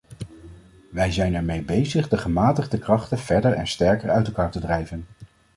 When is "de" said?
2.07-2.17